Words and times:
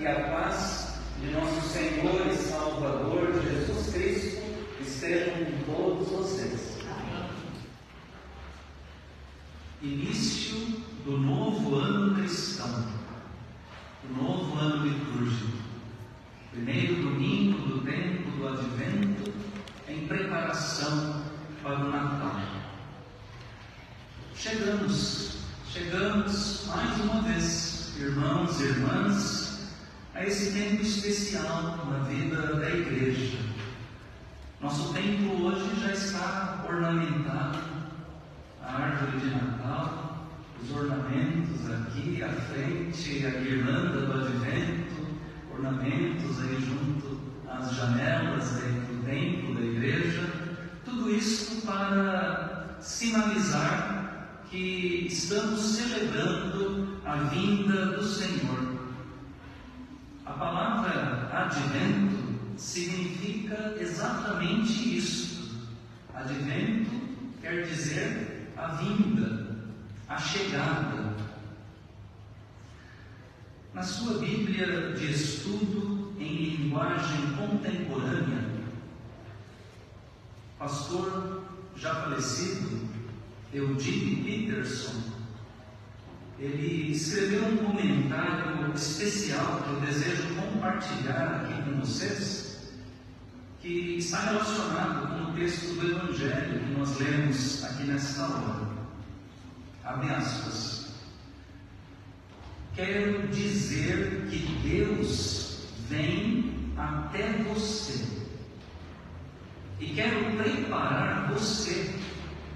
e 0.00 0.06
a 0.06 0.14
paz 0.30 0.94
de 1.20 1.30
nosso 1.30 1.60
Senhor 1.68 2.26
e 2.26 2.34
Salvador 2.34 3.40
Jesus 3.40 3.94
Cristo 3.94 4.42
estejam 4.80 5.32
com 5.44 5.72
todos 5.72 6.08
vocês. 6.08 6.78
Início 9.80 10.56
do 11.04 11.18
novo 11.18 11.76
ano 11.76 12.16
cristão, 12.16 12.84
do 14.02 14.22
novo 14.22 14.58
ano 14.58 14.86
litúrgico, 14.86 15.56
primeiro 16.50 17.02
domingo 17.02 17.58
do 17.68 17.80
tempo 17.82 18.28
do 18.32 18.48
Advento, 18.48 19.32
em 19.88 20.06
preparação 20.08 21.22
para 21.62 21.78
o 21.78 21.90
Natal. 21.90 22.40
Chegamos, 24.34 25.36
chegamos 25.72 26.66
mais 26.66 27.00
uma 27.00 27.22
vez, 27.22 27.94
irmãos 27.98 28.60
e 28.60 28.64
irmãs, 28.64 29.39
a 30.20 30.26
esse 30.26 30.52
tempo 30.52 30.82
especial 30.82 31.78
na 31.90 32.00
vida 32.00 32.54
da 32.56 32.68
igreja. 32.68 33.38
Nosso 34.60 34.92
templo 34.92 35.46
hoje 35.46 35.80
já 35.80 35.92
está 35.92 36.62
ornamentado, 36.68 37.58
a 38.62 38.70
árvore 38.70 39.18
de 39.18 39.30
Natal, 39.30 40.28
os 40.62 40.76
ornamentos 40.76 41.70
aqui 41.70 42.22
à 42.22 42.28
frente, 42.28 43.24
a 43.24 43.30
guirlanda 43.30 43.98
do 43.98 44.12
advento, 44.12 45.06
ornamentos 45.54 46.38
aí 46.42 46.66
junto 46.66 47.18
às 47.48 47.74
janelas 47.74 48.50
do 48.50 49.02
templo 49.06 49.54
da 49.54 49.62
igreja, 49.62 50.30
tudo 50.84 51.10
isso 51.10 51.62
para 51.62 52.76
sinalizar 52.78 54.36
que 54.50 55.06
estamos 55.06 55.60
celebrando 55.60 57.00
a 57.06 57.16
vinda 57.16 57.86
do 57.96 58.04
Senhor. 58.04 58.69
Palavra 60.40 61.28
advento 61.34 62.56
significa 62.56 63.76
exatamente 63.78 64.96
isso. 64.96 65.68
Advento 66.14 66.90
quer 67.42 67.66
dizer 67.66 68.50
a 68.56 68.68
vinda, 68.68 69.54
a 70.08 70.16
chegada. 70.16 71.14
Na 73.74 73.82
sua 73.82 74.16
Bíblia 74.16 74.94
de 74.94 75.10
estudo 75.10 76.14
em 76.18 76.56
linguagem 76.56 77.36
contemporânea, 77.36 78.48
pastor 80.58 81.42
já 81.76 81.96
falecido, 81.96 82.88
Eugene 83.52 84.24
Peterson, 84.24 85.19
ele 86.40 86.92
escreveu 86.92 87.44
um 87.48 87.56
comentário 87.58 88.72
especial 88.74 89.62
que 89.62 89.70
eu 89.70 89.80
desejo 89.80 90.34
compartilhar 90.36 91.42
aqui 91.42 91.62
com 91.62 91.80
vocês, 91.80 92.72
que 93.60 93.98
está 93.98 94.20
relacionado 94.20 95.08
com 95.08 95.30
o 95.30 95.34
texto 95.34 95.74
do 95.74 95.90
Evangelho 95.90 96.60
que 96.60 96.78
nós 96.78 96.98
lemos 96.98 97.62
aqui 97.64 97.84
nesta 97.84 98.22
hora. 98.22 98.70
Abre 99.84 100.08
aspas. 100.08 100.88
Quero 102.74 103.28
dizer 103.28 104.26
que 104.30 104.38
Deus 104.66 105.66
vem 105.90 106.72
até 106.78 107.32
você 107.42 108.02
e 109.78 109.88
quero 109.88 110.36
preparar 110.36 111.30
você 111.32 111.94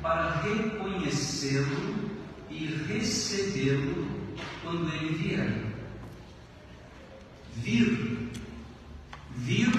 para 0.01 0.41
reconhecê-lo 0.41 2.04
e 2.51 2.67
recebê-lo 2.89 4.07
quando 4.63 4.93
ele 4.95 5.15
vier. 5.15 5.65
Vir. 7.57 8.31
Vir 9.37 9.71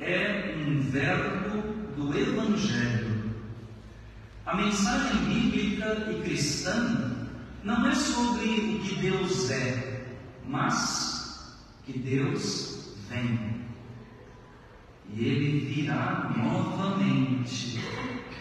é 0.00 0.54
um 0.66 0.80
verbo 0.80 1.62
do 1.96 2.16
Evangelho. 2.16 3.32
A 4.46 4.56
mensagem 4.56 5.24
bíblica 5.24 6.10
e 6.10 6.22
cristã 6.22 7.28
não 7.64 7.86
é 7.86 7.94
sobre 7.94 8.44
o 8.44 8.80
que 8.80 8.94
Deus 8.96 9.50
é, 9.50 10.04
mas 10.46 11.56
que 11.84 11.98
Deus 11.98 12.96
vem. 13.08 13.61
E 15.14 15.24
ele 15.24 15.74
virá 15.74 16.32
novamente 16.36 17.72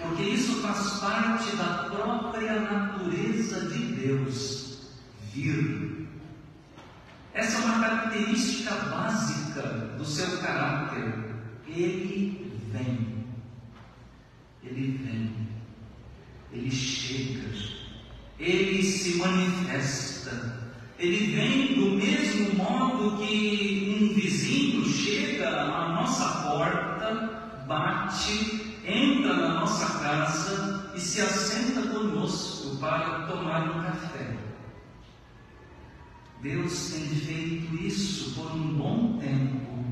porque 0.01 0.23
isso 0.23 0.61
faz 0.61 0.99
parte 0.99 1.55
da 1.55 1.89
própria 1.89 2.59
natureza 2.59 3.69
de 3.69 3.79
Deus, 3.93 4.89
vir. 5.31 6.07
Essa 7.33 7.61
é 7.61 7.65
uma 7.65 7.79
característica 7.79 8.73
básica 8.75 9.61
do 9.97 10.05
seu 10.05 10.37
caráter. 10.39 11.13
Ele 11.67 12.51
vem. 12.73 13.25
Ele 14.63 14.97
vem. 14.97 15.47
Ele 16.51 16.71
chega. 16.71 17.49
Ele 18.37 18.83
se 18.83 19.17
manifesta. 19.17 20.10
Ele 21.01 21.35
vem 21.35 21.73
do 21.73 21.95
mesmo 21.97 22.53
modo 22.53 23.17
que 23.17 23.97
um 23.99 24.13
vizinho 24.13 24.85
chega 24.85 25.49
à 25.49 25.89
nossa 25.95 26.25
porta, 26.47 27.63
bate 27.67 28.61
entra 28.85 29.33
na 29.33 29.61
nossa 29.61 29.99
casa 29.99 30.91
e 30.95 30.99
se 30.99 31.21
assenta 31.21 31.81
conosco 31.87 32.77
para 32.77 33.25
tomar 33.25 33.63
um 33.71 33.81
café. 33.81 34.37
Deus 36.43 36.91
tem 36.91 37.07
feito 37.07 37.75
isso 37.83 38.35
por 38.35 38.51
um 38.51 38.73
bom 38.75 39.17
tempo. 39.19 39.83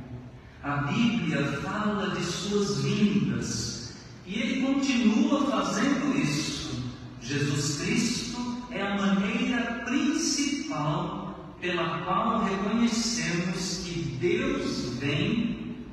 A 0.61 0.77
Bíblia 0.77 1.43
fala 1.63 2.11
de 2.11 2.23
suas 2.23 2.83
vindas 2.83 3.95
e 4.27 4.39
Ele 4.39 4.61
continua 4.61 5.49
fazendo 5.49 6.15
isso. 6.15 6.83
Jesus 7.19 7.81
Cristo 7.81 8.28
é 8.72 8.81
a 8.81 8.96
maneira 8.96 9.84
principal 9.85 11.56
pela 11.59 12.00
qual 12.03 12.44
reconhecemos 12.44 13.84
que 13.85 14.18
Deus 14.19 14.97
vem 15.00 15.85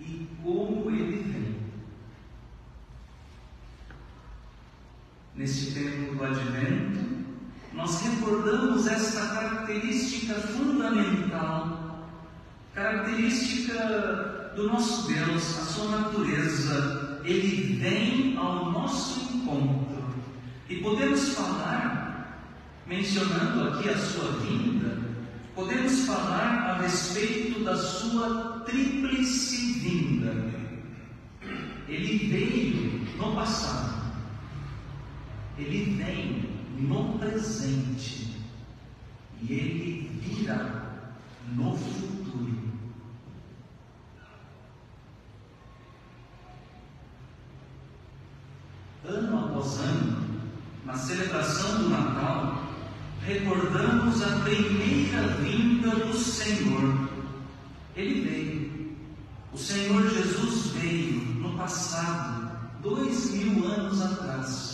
e 0.00 0.26
como 0.42 0.90
Ele 0.90 1.22
vem. 1.22 1.56
Neste 5.34 5.72
tempo 5.72 6.14
do 6.14 6.24
advento, 6.24 7.20
nós 7.72 8.02
recordamos 8.02 8.86
esta 8.86 9.26
característica 9.28 10.34
fundamental, 10.34 12.08
característica 12.74 14.52
do 14.56 14.68
nosso 14.68 15.08
Deus, 15.08 15.58
a 15.58 15.64
sua 15.64 15.98
natureza. 15.98 17.20
Ele 17.24 17.76
vem 17.76 18.36
ao 18.36 18.70
nosso 18.72 19.34
encontro. 19.34 20.02
E 20.68 20.76
podemos 20.76 21.34
falar, 21.34 22.09
mencionando 22.90 23.68
aqui 23.68 23.88
a 23.88 23.96
sua 23.96 24.32
vinda, 24.40 24.98
podemos 25.54 26.04
falar 26.04 26.70
a 26.70 26.82
respeito 26.82 27.64
da 27.64 27.74
sua 27.74 28.60
tríplice 28.66 29.78
vinda. 29.78 30.34
Ele 31.88 32.28
veio 32.28 33.06
no 33.16 33.34
passado 33.34 34.00
ele 35.60 35.96
vem 35.96 36.48
no 36.78 37.18
presente 37.18 38.34
e 39.42 39.52
ele 39.52 40.20
virá 40.22 40.86
no 41.52 41.76
futuro. 41.76 42.70
Ano 49.04 49.38
após 49.38 49.80
ano, 49.80 50.40
na 50.84 50.94
celebração 50.94 51.82
do 51.82 51.88
Natal, 51.90 52.62
a 54.22 54.40
primeira 54.40 55.28
vinda 55.38 55.90
do 55.90 56.16
Senhor. 56.16 57.08
Ele 57.96 58.20
veio. 58.20 58.96
O 59.52 59.58
Senhor 59.58 60.08
Jesus 60.08 60.72
veio 60.72 61.20
no 61.40 61.56
passado, 61.56 62.50
dois 62.82 63.30
mil 63.32 63.66
anos 63.66 64.00
atrás 64.00 64.70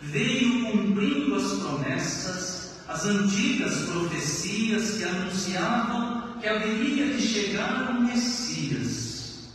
veio 0.00 0.70
cumprindo 0.70 1.34
as 1.34 1.52
promessas, 1.58 2.80
as 2.88 3.04
antigas 3.04 3.82
profecias 3.90 4.96
que 4.96 5.04
anunciavam 5.04 6.38
que 6.40 6.48
haveria 6.48 7.14
de 7.14 7.22
chegar 7.22 7.90
um 7.90 8.02
Messias. 8.04 9.48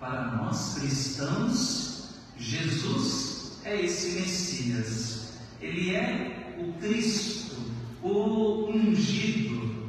Para 0.00 0.36
nós 0.36 0.74
cristãos, 0.78 2.14
Jesus 2.38 3.58
é 3.64 3.82
esse 3.82 4.20
Messias. 4.20 5.26
Ele 5.60 5.94
é 5.94 6.56
o 6.58 6.72
Cristo, 6.80 7.56
o 8.02 8.70
ungido. 8.70 9.86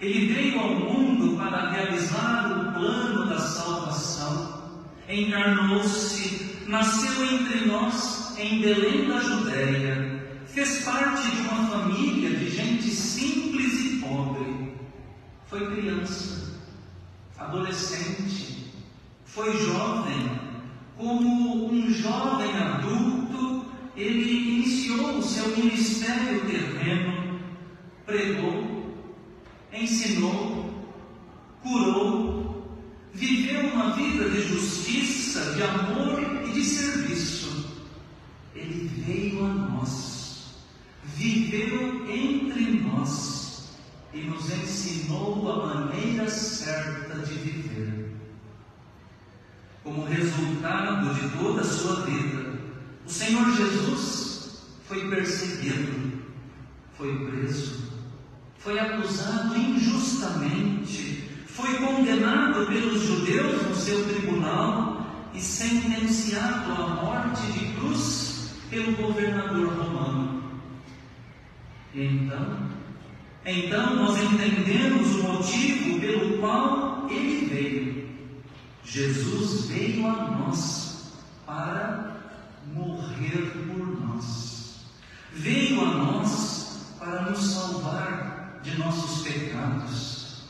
Ele 0.00 0.32
veio 0.32 0.60
ao 0.60 0.74
mundo 0.74 1.36
para 1.36 1.70
realizar 1.70 2.52
o 2.52 2.72
plano 2.72 3.26
da 3.26 3.38
salvação, 3.38 4.62
encarnou-se, 5.08 6.64
nasceu 6.66 7.24
entre 7.24 7.66
nós 7.66 8.38
em 8.38 8.60
Belém 8.60 9.08
da 9.08 9.18
Judéia, 9.20 10.22
fez 10.46 10.84
parte 10.84 11.28
de 11.30 11.40
uma 11.42 11.68
família 11.68 12.30
de 12.30 12.50
gente 12.50 12.90
simples 12.90 13.84
e 13.84 13.96
pobre. 13.98 14.72
foi 15.46 15.74
criança, 15.74 16.60
adolescente, 17.38 18.72
foi 19.24 19.56
jovem, 19.64 20.38
como 20.96 21.72
um 21.72 21.90
jovem 21.90 22.56
adulto, 22.56 23.66
ele 23.96 24.58
iniciou 24.58 25.18
o 25.18 25.22
seu 25.22 25.56
ministério 25.56 26.40
terreno, 26.46 27.17
pregou, 28.08 28.96
ensinou, 29.70 30.82
curou, 31.62 32.80
viveu 33.12 33.68
uma 33.68 33.94
vida 33.94 34.30
de 34.30 34.48
justiça, 34.48 35.52
de 35.52 35.62
amor 35.62 36.18
e 36.48 36.52
de 36.52 36.64
serviço. 36.64 37.66
Ele 38.54 38.90
veio 39.04 39.44
a 39.44 39.48
nós, 39.48 40.54
viveu 41.04 42.10
entre 42.10 42.80
nós 42.80 43.74
e 44.14 44.22
nos 44.22 44.50
ensinou 44.52 45.52
a 45.52 45.66
maneira 45.66 46.30
certa 46.30 47.18
de 47.18 47.34
viver. 47.34 48.10
Como 49.84 50.06
resultado 50.06 51.14
de 51.14 51.28
toda 51.36 51.60
a 51.60 51.64
sua 51.64 52.06
vida, 52.06 52.58
o 53.06 53.10
Senhor 53.10 53.54
Jesus 53.54 54.62
foi 54.86 55.10
perseguido, 55.10 56.22
foi 56.96 57.26
preso, 57.26 57.97
foi 58.58 58.78
acusado 58.78 59.56
injustamente, 59.56 61.24
foi 61.46 61.74
condenado 61.78 62.66
pelos 62.66 63.02
judeus 63.02 63.62
no 63.66 63.74
seu 63.74 64.04
tribunal 64.08 65.06
e 65.32 65.40
sentenciado 65.40 66.72
à 66.72 66.88
morte 67.02 67.52
de 67.52 67.72
cruz 67.74 68.50
pelo 68.70 68.96
governador 68.96 69.68
romano. 69.68 70.42
E 71.94 72.04
então, 72.04 72.58
então 73.44 73.96
nós 73.96 74.22
entendemos 74.22 75.14
o 75.16 75.22
motivo 75.22 76.00
pelo 76.00 76.38
qual 76.38 77.06
ele 77.10 77.46
veio. 77.46 78.08
Jesus 78.84 79.66
veio 79.66 80.06
a 80.06 80.30
nós 80.30 81.12
para 81.46 82.16
morrer 82.74 83.52
por 83.66 84.00
nós. 84.00 84.86
Veio 85.32 85.80
a 85.80 85.94
nós 85.94 86.94
para 86.98 87.22
nos 87.22 87.38
salvar 87.38 88.60
de 88.62 88.78
nossos 88.78 89.16
pecados. 89.32 90.42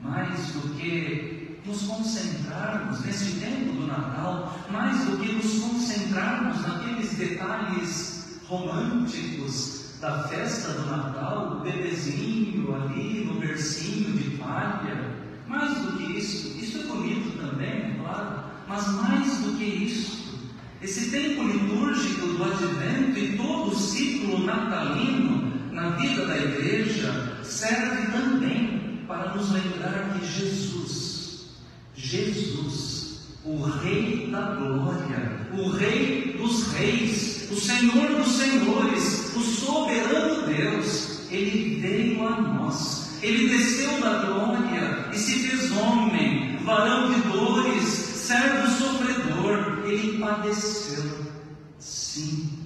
Mais 0.00 0.52
do 0.52 0.74
que 0.74 1.60
nos 1.64 1.82
concentrarmos 1.82 3.04
nesse 3.04 3.40
tempo 3.40 3.72
do 3.72 3.86
Natal, 3.86 4.58
mais 4.70 5.04
do 5.04 5.16
que 5.18 5.32
nos 5.32 5.60
concentrarmos 5.60 6.60
naqueles 6.62 7.14
detalhes 7.14 8.40
românticos 8.48 9.96
da 10.00 10.24
festa 10.24 10.72
do 10.72 10.86
Natal, 10.86 11.58
o 11.58 11.60
bebezinho 11.60 12.74
ali 12.74 13.24
no 13.24 13.40
bercinho 13.40 14.12
de 14.18 14.36
palha, 14.36 15.12
mais 15.46 15.72
do 15.78 15.96
que 15.96 16.18
isso, 16.18 16.58
isso 16.58 16.80
é 16.80 16.82
bonito 16.84 17.38
também, 17.38 17.68
é 17.68 17.96
claro, 18.02 18.40
mas 18.66 18.88
mais 18.88 19.38
do 19.38 19.56
que 19.56 19.64
isso, 19.64 20.40
esse 20.82 21.12
tempo 21.12 21.44
litúrgico 21.44 22.26
do 22.26 22.44
advento 22.44 23.16
e 23.16 23.36
todo 23.36 23.70
o 23.70 23.76
ciclo 23.76 24.44
natalino 24.44 25.70
na 25.70 25.90
vida 25.90 26.26
da 26.26 26.36
igreja 26.36 27.31
serve 27.44 28.10
também 28.12 29.04
para 29.06 29.34
nos 29.34 29.50
lembrar 29.50 30.18
que 30.18 30.26
Jesus, 30.26 31.46
Jesus, 31.94 33.20
o 33.44 33.62
Rei 33.62 34.28
da 34.30 34.54
Glória, 34.54 35.46
o 35.52 35.70
Rei 35.70 36.36
dos 36.38 36.72
Reis, 36.72 37.48
o 37.50 37.56
Senhor 37.56 38.08
dos 38.16 38.28
Senhores, 38.28 39.36
o 39.36 39.40
soberano 39.40 40.46
Deus, 40.46 41.30
ele 41.30 41.80
veio 41.80 42.26
a 42.26 42.40
nós, 42.40 43.18
ele 43.22 43.48
desceu 43.48 44.00
da 44.00 44.24
glória 44.24 45.08
e 45.12 45.18
se 45.18 45.48
fez 45.48 45.70
homem, 45.72 46.56
varão 46.64 47.12
de 47.12 47.20
dores, 47.22 47.84
servo 47.84 48.66
sofredor, 48.68 49.82
ele 49.86 50.18
padeceu. 50.18 51.32
Sim, 51.78 52.61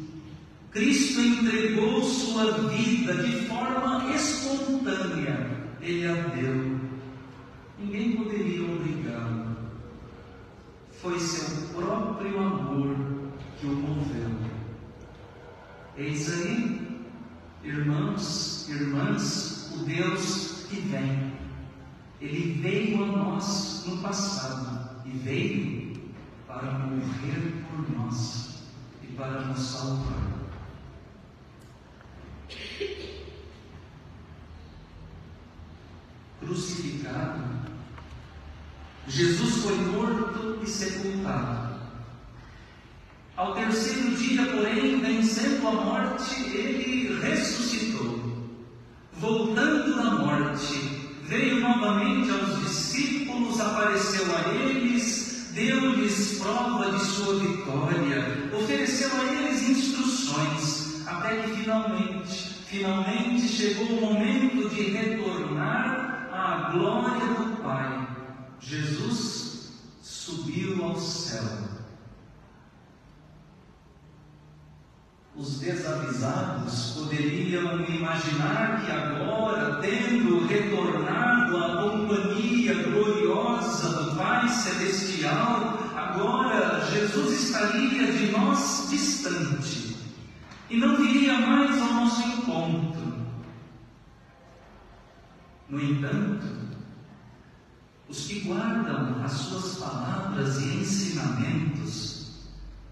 Cristo 0.76 1.22
entregou 1.22 2.04
sua 2.04 2.68
vida 2.68 3.14
de 3.14 3.46
forma 3.46 4.14
espontânea, 4.14 5.50
ele 5.80 6.06
a 6.06 6.12
deu. 6.12 6.78
Ninguém 7.78 8.12
poderia 8.12 8.62
obrigá-lo. 8.62 9.56
Foi 11.00 11.18
seu 11.18 11.68
próprio 11.68 12.38
amor 12.38 12.94
que 13.58 13.66
o 13.66 13.70
moveu. 13.70 14.30
Eis 15.96 16.30
aí, 16.42 17.00
irmãos, 17.64 18.68
irmãs, 18.68 19.72
o 19.74 19.78
Deus 19.78 20.66
que 20.68 20.76
vem. 20.76 21.32
Ele 22.20 22.60
veio 22.60 23.02
a 23.02 23.06
nós 23.06 23.82
no 23.86 23.96
passado 24.02 24.90
e 25.06 25.10
veio 25.10 25.96
para 26.46 26.70
morrer 26.70 27.64
por 27.70 27.96
nós 27.96 28.62
e 29.02 29.06
para 29.14 29.40
nos 29.40 29.58
salvar. 29.58 30.36
Crucificado, 36.46 37.42
Jesus 39.08 39.62
foi 39.62 39.76
morto 39.76 40.58
e 40.62 40.66
sepultado. 40.66 41.76
Ao 43.36 43.54
terceiro 43.54 44.16
dia, 44.16 44.46
porém, 44.46 44.98
vencendo 45.00 45.68
a 45.68 45.72
morte, 45.72 46.42
ele 46.50 47.20
ressuscitou. 47.20 48.18
Voltando 49.12 49.96
da 49.96 50.10
morte, 50.10 50.74
veio 51.22 51.60
novamente 51.60 52.30
aos 52.30 52.60
discípulos, 52.60 53.60
apareceu 53.60 54.24
a 54.34 54.54
eles, 54.54 55.50
deu-lhes 55.52 56.38
prova 56.40 56.90
de 56.90 57.04
sua 57.04 57.38
vitória, 57.38 58.50
ofereceu 58.58 59.10
a 59.20 59.24
eles 59.24 59.68
instruções, 59.68 61.06
até 61.06 61.42
que 61.42 61.62
finalmente, 61.62 62.56
finalmente 62.66 63.48
chegou 63.48 63.86
o 63.86 64.00
momento 64.00 64.68
de 64.70 64.82
retornar 64.82 66.28
à 66.32 66.70
glória 66.72 67.26
do 67.26 67.62
Pai. 67.62 68.15
Jesus 68.60 69.72
subiu 70.02 70.84
ao 70.84 70.96
céu. 70.96 71.44
Os 75.36 75.60
desavisados 75.60 76.92
poderiam 76.92 77.84
imaginar 77.84 78.84
que 78.84 78.90
agora, 78.90 79.80
tendo 79.82 80.46
retornado 80.46 81.56
à 81.58 81.82
companhia 81.82 82.74
gloriosa 82.84 84.02
do 84.02 84.16
Pai 84.16 84.48
Celestial, 84.48 85.78
agora 85.94 86.86
Jesus 86.90 87.42
estaria 87.42 88.10
de 88.12 88.32
nós 88.32 88.88
distante 88.88 89.96
e 90.70 90.78
não 90.78 90.96
viria 90.96 91.38
mais 91.38 91.80
ao 91.82 91.92
nosso 91.92 92.22
encontro. 92.28 93.26
No 95.68 95.80
entanto, 95.82 96.46
os 98.08 98.26
que 98.26 98.40
guardam 98.40 99.22
as 99.24 99.32
suas 99.32 99.78
palavras 99.78 100.60
e 100.60 100.76
ensinamentos 100.76 102.16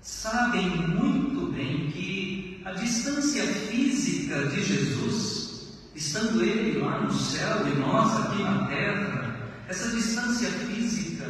sabem 0.01 0.69
muito 0.89 1.53
bem 1.53 1.91
que 1.91 2.61
a 2.65 2.73
distância 2.73 3.45
física 3.47 4.47
de 4.49 4.63
Jesus, 4.63 5.69
estando 5.95 6.43
ele 6.43 6.79
lá 6.79 7.01
no 7.01 7.13
céu 7.13 7.69
e 7.69 7.79
nós 7.79 8.27
aqui 8.27 8.43
na 8.43 8.67
terra, 8.67 9.37
essa 9.69 9.91
distância 9.91 10.51
física 10.51 11.27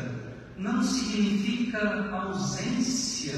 não 0.56 0.82
significa 0.82 2.08
ausência 2.12 3.34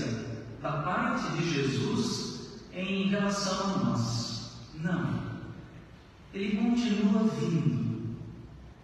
da 0.63 0.73
parte 0.83 1.37
de 1.37 1.55
Jesus 1.55 2.37
em 2.75 3.09
relação 3.09 3.75
a 3.75 3.79
nós. 3.85 4.51
Não. 4.83 5.27
Ele 6.35 6.57
continua 6.57 7.25
vindo. 7.41 7.86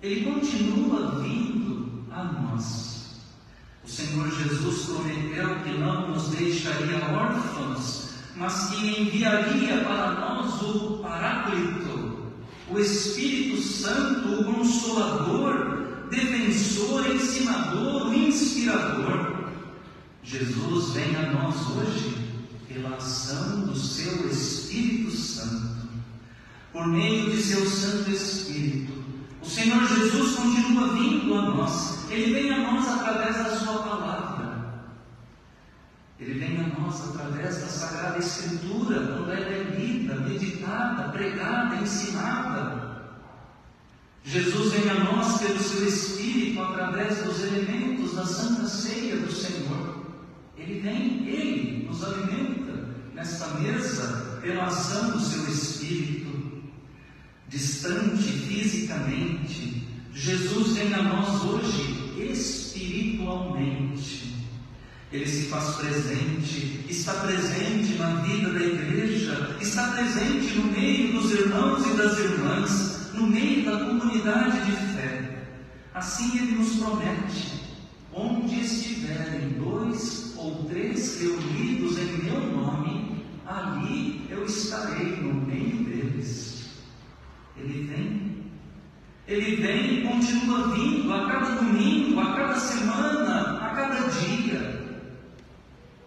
Ele 0.03 0.25
continua 0.25 1.21
vindo 1.21 2.05
a 2.11 2.25
nós. 2.25 3.21
O 3.85 3.89
Senhor 3.89 4.29
Jesus 4.31 4.87
prometeu 4.87 5.61
que 5.61 5.79
não 5.79 6.09
nos 6.09 6.29
deixaria 6.31 6.99
órfãos, 7.15 8.11
mas 8.37 8.71
que 8.71 9.01
enviaria 9.01 9.85
para 9.85 10.13
nós 10.13 10.61
o 10.63 10.99
Paráclito, 10.99 12.33
o 12.69 12.79
Espírito 12.81 13.63
Santo, 13.63 14.41
o 14.41 14.45
Consolador, 14.45 16.07
defensor, 16.11 17.09
ensinador, 17.15 18.13
inspirador. 18.13 19.51
Jesus 20.25 20.95
vem 20.95 21.15
a 21.15 21.31
nós 21.31 21.57
hoje 21.77 22.17
pela 22.67 22.97
ação 22.97 23.67
do 23.67 23.77
seu 23.77 24.29
Espírito 24.29 25.13
Santo, 25.13 25.89
por 26.73 26.89
meio 26.89 27.31
de 27.31 27.41
seu 27.41 27.65
Santo 27.67 28.11
Espírito. 28.11 29.02
O 29.43 29.45
Senhor 29.45 29.85
Jesus 29.87 30.37
continua 30.37 30.95
vindo 30.95 31.35
a 31.35 31.43
nós 31.51 32.03
ele 32.13 32.35
vem 32.35 32.53
a 32.53 32.59
nós 32.59 32.87
através 32.87 33.37
da 33.37 33.57
Sua 33.57 33.83
palavra. 33.83 34.83
Ele 36.21 36.39
vem 36.39 36.61
a 36.61 36.79
nós 36.79 37.09
através 37.09 37.59
da 37.59 37.67
Sagrada 37.69 38.19
Escritura, 38.19 39.01
quando 39.07 39.33
ela 39.33 39.47
é 39.47 39.63
lida, 39.75 40.17
meditada, 40.17 41.09
pregada, 41.09 41.77
ensinada. 41.77 42.93
Jesus 44.25 44.73
vem 44.73 44.91
a 44.91 45.05
nós 45.05 45.39
pelo 45.39 45.59
seu 45.59 45.89
Espírito 45.89 46.61
através 46.61 47.25
dos 47.25 47.43
elementos 47.45 48.15
da 48.15 48.27
Santa 48.27 48.69
Ceia 48.69 49.17
do 49.17 49.33
Senhor. 49.33 50.05
Ele 50.59 50.81
vem, 50.81 51.27
Ele 51.27 51.87
nos 51.89 52.05
alimenta 52.05 52.89
nesta 53.15 53.47
mesa 53.59 54.39
pela 54.43 54.67
ação 54.67 55.13
do 55.13 55.21
seu 55.21 55.49
Espírito. 55.49 56.52
Distante 57.53 58.23
fisicamente, 58.23 59.87
Jesus 60.15 60.75
vem 60.75 60.95
a 60.95 61.03
nós 61.03 61.45
hoje 61.45 62.15
espiritualmente. 62.33 64.33
Ele 65.13 65.27
se 65.27 65.49
faz 65.49 65.77
presente, 65.77 66.83
está 66.89 67.13
presente 67.13 67.99
na 67.99 68.23
vida 68.23 68.55
da 68.55 68.65
igreja, 68.65 69.59
está 69.61 69.89
presente 69.89 70.55
no 70.55 70.73
meio 70.73 71.13
dos 71.13 71.31
irmãos 71.31 71.87
e 71.87 71.95
das 71.95 72.19
irmãs, 72.19 73.13
no 73.13 73.27
meio 73.27 73.67
da 73.67 73.85
comunidade 73.85 74.65
de 74.65 74.73
fé. 74.95 75.45
Assim 75.93 76.39
ele 76.39 76.53
nos 76.53 76.77
promete: 76.77 77.61
onde 78.15 78.61
estiverem 78.61 79.51
dois 79.59 80.33
ou 80.39 80.65
três 80.65 81.21
reunidos 81.21 81.99
em 81.99 82.25
meu 82.25 82.41
nome, 82.51 83.27
ali 83.47 84.27
eu 84.31 84.47
estarei 84.47 85.17
no 85.17 85.35
meio 85.35 85.85
deles. 85.85 86.52
Ele 87.57 87.87
vem 87.87 88.33
ele 89.27 89.57
vem 89.57 89.99
e 89.99 90.03
continua 90.07 90.75
vindo 90.75 91.13
a 91.13 91.27
cada 91.27 91.55
domingo, 91.55 92.21
a 92.21 92.35
cada 92.35 92.59
semana, 92.59 93.65
a 93.65 93.71
cada 93.71 94.09
dia. 94.11 94.83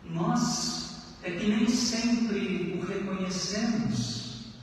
Nós 0.10 1.16
é 1.24 1.32
que 1.32 1.48
nem 1.48 1.68
sempre 1.68 2.78
o 2.78 2.86
reconhecemos, 2.86 4.54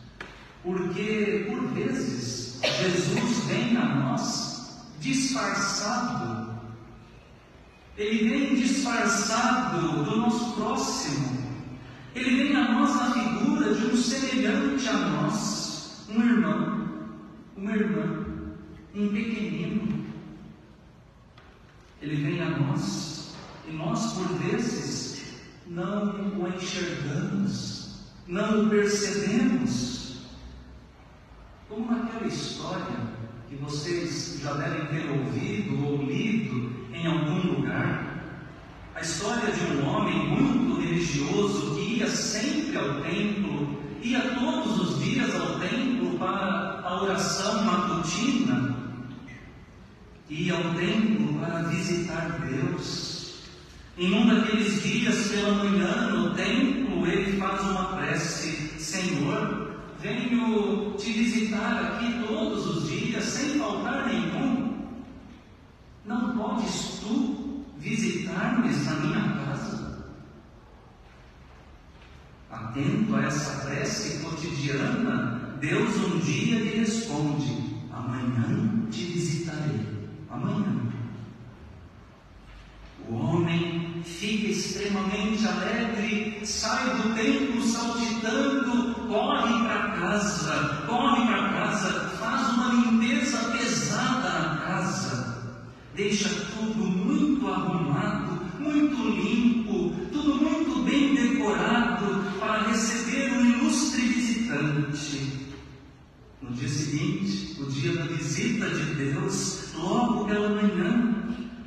porque 0.63 1.47
por 1.49 1.61
vezes 1.73 2.61
Jesus 2.63 3.45
vem 3.47 3.77
a 3.77 3.85
nós 3.97 4.87
disfarçado. 5.01 6.53
Ele 7.97 8.29
vem 8.29 8.55
disfarçado 8.55 10.05
do 10.05 10.17
nosso 10.17 10.53
próximo. 10.53 11.43
Ele 12.15 12.45
vem 12.45 12.57
a 12.57 12.71
nós 12.71 12.95
na 12.95 13.11
figura 13.11 13.75
de 13.75 13.87
um 13.87 13.97
semelhante 13.97 14.89
a 14.89 14.93
nós, 14.93 16.07
um 16.11 16.23
irmão, 16.23 16.72
uma 17.63 17.77
irmã, 17.77 18.27
um 18.93 19.09
pequenino. 19.09 20.05
Ele 22.03 22.17
vem 22.17 22.41
a 22.41 22.51
nós 22.59 23.37
e 23.69 23.73
nós, 23.73 24.15
por 24.15 24.27
vezes, 24.39 25.23
não 25.69 26.41
o 26.41 26.49
enxergamos, 26.49 28.01
não 28.27 28.67
o 28.67 28.69
percebemos. 28.69 30.23
Como 31.69 31.89
naquela 31.93 32.27
história 32.27 32.97
que 33.49 33.55
vocês 33.55 34.41
já 34.43 34.55
devem 34.55 34.87
ter 34.87 35.09
ouvido 35.11 35.87
ou 35.87 36.03
lido 36.03 36.73
em 36.93 37.07
algum 37.07 37.53
lugar, 37.53 38.25
a 38.97 39.01
história 39.01 39.53
de 39.53 39.77
um 39.77 39.87
homem 39.87 40.29
muito 40.29 40.81
religioso 40.81 41.77
que 41.77 41.99
ia 41.99 42.11
sempre 42.11 42.77
ao 42.77 43.01
templo, 43.03 43.81
ia 44.03 44.21
todos 44.35 44.81
os 44.81 45.05
dias 45.05 45.33
ao 45.37 45.61
templo 45.61 45.92
para 46.23 46.81
a 46.85 47.03
oração 47.03 47.65
matutina, 47.65 48.77
ia 50.29 50.55
ao 50.55 50.75
templo 50.75 51.39
para 51.41 51.63
visitar 51.65 52.39
Deus. 52.47 53.43
Em 53.99 54.15
um 54.15 54.27
daqueles 54.27 54.83
dias 54.83 55.29
pela 55.29 55.65
manhã, 55.65 56.11
no 56.11 56.35
templo, 56.35 57.07
ele 57.07 57.39
faz 57.39 57.61
uma 57.63 57.97
prece: 57.97 58.79
Senhor, 58.79 59.77
venho 60.01 60.95
te 60.97 61.13
visitar 61.13 61.85
aqui 61.85 62.25
todos 62.27 62.67
os 62.67 62.89
dias, 62.89 63.25
sem 63.25 63.59
faltar 63.59 64.07
nenhum. 64.07 64.87
Não 66.07 66.37
podes 66.37 67.01
tu 67.01 67.65
visitar-me 67.79 68.71
na 68.71 68.95
minha 68.95 69.45
casa? 69.45 70.07
Atento 72.51 73.17
a 73.17 73.23
essa 73.25 73.67
prece 73.67 74.25
cotidiana, 74.25 75.42
Deus 75.63 75.95
um 75.97 76.19
dia 76.19 76.59
lhe 76.59 76.81
responde: 76.81 77.77
Amanhã 77.93 78.85
te 78.91 79.05
visitarei. 79.05 79.87
Amanhã. 80.29 80.91
O 83.09 83.15
homem 83.15 84.03
fica 84.05 84.51
extremamente 84.51 85.47
alegre, 85.47 86.45
sai 86.45 86.97
do 86.97 87.15
templo 87.15 87.63
saltitando, 87.63 88.93
corre 89.07 89.65
para 89.65 89.89
casa, 90.01 90.85
corre 90.89 91.27
para 91.27 91.53
casa, 91.53 92.09
faz 92.19 92.49
uma 92.55 92.75
limpeza 92.75 93.39
pesada 93.57 94.31
na 94.41 94.57
casa, 94.67 95.61
deixa 95.95 96.29
tudo 96.57 96.85
muito 96.87 97.47
arrumado, 97.47 98.51
muito 98.59 99.11
limpo, 99.11 99.95
tudo 100.13 100.43
muito 100.43 100.83
bem 100.83 101.15
decorado 101.15 102.25
para 102.41 102.65
receber 102.65 103.33
um 103.35 103.47
ilustre 103.47 104.03
visitante. 104.03 105.42
No 106.53 106.59
dia 106.59 106.69
seguinte, 106.69 107.57
o 107.63 107.65
dia 107.65 107.95
da 107.95 108.03
visita 108.03 108.69
de 108.69 108.95
Deus, 108.95 109.73
logo 109.75 110.27
pela 110.27 110.51
manhã, 110.51 111.23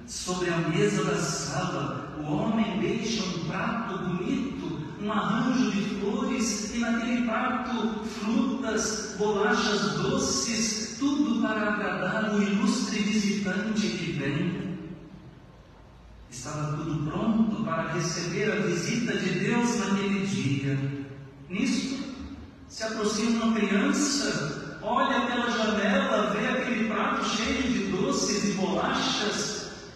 Sobre 0.08 0.52
a 0.52 0.58
mesa 0.70 1.04
da 1.04 1.18
sala, 1.18 2.16
o 2.20 2.32
homem 2.32 2.80
deixa 2.80 3.24
um 3.24 3.46
prato 3.46 3.98
bonito, 3.98 4.80
um 5.02 5.12
arranjo 5.12 5.72
de 5.72 5.82
flores, 5.96 6.76
e 6.76 6.78
naquele 6.78 7.26
prato, 7.26 8.06
frutas, 8.06 9.16
bolachas 9.18 9.94
doces, 9.94 10.98
tudo 11.00 11.42
para 11.42 11.74
agradar 11.74 12.36
o 12.36 12.44
ilustre 12.44 13.00
visitante 13.00 13.88
que 13.88 14.12
vem. 14.12 14.78
Estava 16.30 16.78
tudo 16.78 17.10
pronto 17.10 17.64
para 17.64 17.94
receber 17.94 18.52
a 18.52 18.56
visita 18.58 19.18
de 19.18 19.40
Deus 19.40 19.80
naquele 19.80 20.28
dia. 20.28 20.78
Nisto, 21.50 22.06
se 22.68 22.84
aproxima 22.84 23.46
uma 23.46 23.56
criança, 23.56 24.55
olha 24.86 25.22
pela 25.22 25.50
janela, 25.50 26.30
vê 26.32 26.48
aquele 26.48 26.88
prato 26.88 27.26
cheio 27.26 27.64
de 27.64 27.80
doces 27.92 28.46
e 28.46 28.52
bolachas 28.54 29.56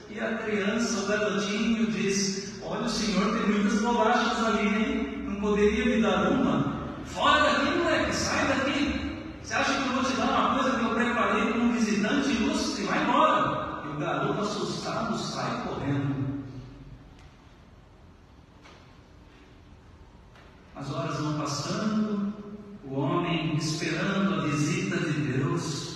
e 0.09 0.19
a 0.19 0.37
criança, 0.39 1.01
o 1.01 1.07
garotinho, 1.07 1.91
diz: 1.91 2.59
Olha, 2.63 2.81
o 2.81 2.89
senhor 2.89 3.37
tem 3.37 3.47
muitas 3.47 3.79
bolachas 3.81 4.45
ali, 4.45 4.67
hein? 4.67 5.23
Não 5.27 5.39
poderia 5.39 5.85
me 5.85 6.01
dar 6.01 6.31
uma? 6.31 6.79
Fora 7.05 7.43
daqui, 7.43 7.77
moleque, 7.77 8.13
sai 8.13 8.47
daqui. 8.47 9.23
Você 9.43 9.53
acha 9.53 9.73
que 9.73 9.87
eu 9.87 9.93
vou 9.93 10.03
te 10.03 10.17
dar 10.17 10.25
uma 10.25 10.59
coisa 10.59 10.77
que 10.77 10.85
eu 10.85 10.95
preparei 10.95 11.53
para 11.53 11.61
um 11.61 11.71
visitante 11.71 12.29
ilustre? 12.31 12.85
Vai 12.85 13.03
embora. 13.03 13.83
E 13.85 13.87
o 13.89 13.99
garoto, 13.99 14.41
assustado, 14.41 15.17
sai 15.17 15.63
correndo. 15.63 16.43
As 20.75 20.91
horas 20.91 21.19
vão 21.19 21.37
passando, 21.37 22.33
o 22.83 22.99
homem 22.99 23.55
esperando 23.57 24.35
a 24.35 24.45
visita 24.45 24.97
de 24.97 25.33
Deus. 25.33 25.89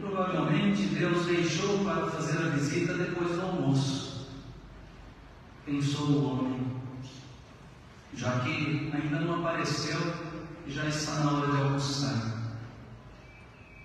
Provavelmente 0.00 0.82
Deus 0.82 1.26
deixou 1.26 1.84
para 1.84 2.06
fazer 2.06 2.38
a 2.38 2.50
visita 2.50 2.94
depois 2.94 3.32
do 3.32 3.42
almoço. 3.42 4.26
Pensou 5.66 6.06
o 6.06 6.24
homem, 6.24 6.72
já 8.14 8.40
que 8.40 8.90
ainda 8.94 9.20
não 9.20 9.40
apareceu 9.40 9.98
e 10.66 10.72
já 10.72 10.86
está 10.86 11.14
na 11.20 11.32
hora 11.32 11.52
de 11.52 11.62
almoçar. 11.62 12.56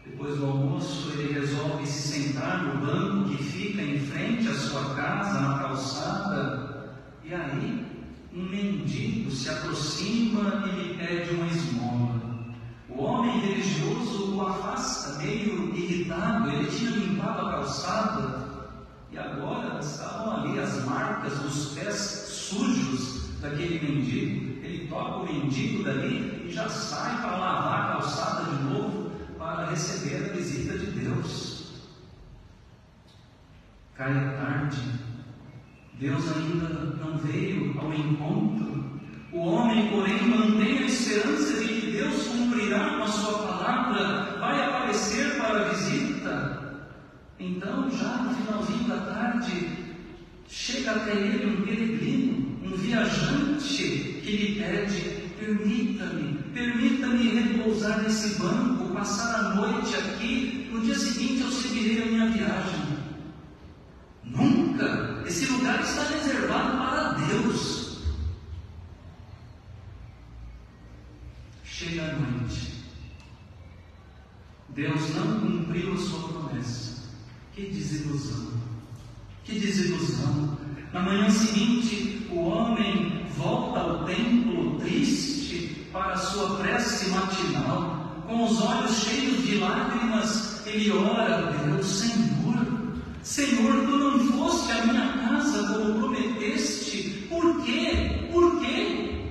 Depois 0.06 0.38
do 0.38 0.46
almoço, 0.46 1.12
ele 1.12 1.34
resolve 1.34 1.86
se 1.86 2.08
sentar 2.08 2.64
no 2.64 2.86
banco 2.86 3.30
que 3.30 3.44
fica 3.44 3.82
em 3.82 4.00
frente 4.00 4.48
à 4.48 4.54
sua 4.54 4.96
casa, 4.96 5.42
na 5.42 5.60
calçada, 5.60 6.96
e 7.24 7.34
aí 7.34 7.86
um 8.36 8.44
mendigo 8.44 9.32
se 9.32 9.50
aproxima 9.50 10.66
e 10.68 10.72
lhe 10.72 10.94
pede 10.96 11.34
uma 11.36 11.48
esmola. 11.48 12.22
O 12.90 13.02
homem 13.02 13.40
religioso 13.40 14.36
o 14.36 14.42
afasta, 14.42 15.18
meio 15.20 15.74
irritado, 15.74 16.50
ele 16.50 16.70
tinha 16.70 16.92
limpado 16.92 17.48
a 17.48 17.52
calçada 17.52 18.46
e 19.12 19.18
agora 19.18 19.80
estavam 19.80 20.38
ali 20.38 20.60
as 20.60 20.84
marcas 20.84 21.40
dos 21.40 21.74
pés 21.74 21.96
sujos 21.96 23.40
daquele 23.40 23.80
mendigo. 23.80 24.66
Ele 24.66 24.88
toca 24.88 25.18
o 25.20 25.26
mendigo 25.26 25.84
dali 25.84 26.46
e 26.46 26.52
já 26.52 26.68
sai 26.68 27.22
para 27.22 27.38
lavar 27.38 27.80
a 27.80 27.94
calçada 27.94 28.52
de 28.54 28.64
novo 28.64 29.12
para 29.38 29.70
receber 29.70 30.30
a 30.30 30.34
visita 30.34 30.78
de 30.78 30.88
Deus. 30.88 31.56
Cai 33.96 34.12
a 34.12 34.32
tarde, 34.32 34.78
Deus 36.00 36.24
ainda 36.36 36.68
não 37.00 37.18
veio 37.18 37.74
ao 37.80 37.94
encontro. 37.94 38.84
O 39.32 39.40
homem, 39.40 39.90
porém, 39.90 40.28
mantém 40.28 40.80
a 40.80 40.86
esperança 40.86 41.60
de 41.60 41.68
que 41.68 41.92
Deus 41.92 42.28
cumprirá 42.28 42.96
com 42.98 43.04
a 43.04 43.08
sua 43.08 43.40
palavra, 43.48 44.38
vai 44.40 44.66
aparecer 44.66 45.38
para 45.38 45.62
a 45.62 45.70
visita. 45.70 46.90
Então, 47.40 47.90
já 47.92 48.18
no 48.18 48.36
finalzinho 48.36 48.90
da 48.90 48.98
tarde, 48.98 49.70
chega 50.48 50.92
até 50.92 51.12
ele 51.12 51.58
um 51.58 51.62
peregrino, 51.66 52.60
um 52.64 52.78
viajante, 52.78 54.22
que 54.24 54.38
lhe 54.38 54.60
pede: 54.60 55.02
permita-me, 55.40 56.40
permita-me 56.54 57.30
repousar 57.30 58.02
nesse 58.02 58.40
banco 58.40 58.86
passar 58.96 59.36
a 59.36 59.56
noite 59.56 59.96
aqui, 59.96 60.70
no 60.72 60.82
dia 60.82 60.96
seguinte 60.98 61.42
eu 61.42 61.52
seguirei 61.52 62.02
a 62.02 62.06
minha 62.06 62.30
viagem. 62.30 62.98
Nunca! 64.24 65.22
Esse 65.28 65.46
lugar 65.48 65.82
está 65.82 66.04
reservado 66.04 66.78
para 66.78 67.14
Deus. 67.28 68.00
Chega 71.64 72.04
a 72.04 72.14
noite. 72.14 72.86
Deus 74.70 75.15
não 75.26 75.40
cumpriu 75.40 75.94
a 75.94 75.98
sua 75.98 76.30
promessa. 76.30 77.04
Que 77.54 77.68
desilusão! 77.68 78.54
Que 79.44 79.60
desilusão! 79.60 80.58
Na 80.94 81.02
manhã 81.02 81.30
seguinte, 81.30 82.28
o 82.32 82.40
homem 82.40 83.26
volta 83.38 83.80
ao 83.80 84.06
templo 84.06 84.80
triste 84.80 85.88
para 85.92 86.14
a 86.14 86.18
sua 86.18 86.58
prece 86.58 87.10
matinal, 87.10 88.24
com 88.28 88.46
os 88.46 88.62
olhos 88.62 89.04
cheios 89.04 89.46
de 89.46 89.58
lágrimas, 89.58 90.66
ele 90.66 90.92
ora 90.92 91.38
a 91.38 91.52
Deus, 91.52 91.86
Senhor, 91.86 92.36
Senhor, 93.26 93.86
tu 93.86 93.98
não 93.98 94.20
foste 94.34 94.72
à 94.72 94.86
minha 94.86 95.14
casa 95.14 95.74
como 95.74 96.00
prometeste, 96.00 97.28
por 97.30 97.64
quê? 97.64 98.30
Por 98.32 98.60
quê? 98.60 99.30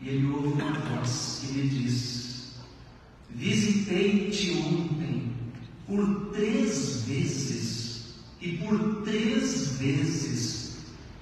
E 0.00 0.08
ele 0.08 0.26
ouve 0.26 0.60
uma 0.60 0.72
voz 0.72 1.40
que 1.40 1.52
lhe 1.52 1.68
diz: 1.68 1.81
Visitei-te 4.32 4.56
ontem 4.56 5.30
por 5.86 6.32
três 6.32 7.02
vezes 7.02 8.14
e 8.40 8.52
por 8.56 9.02
três 9.02 9.76
vezes 9.78 10.78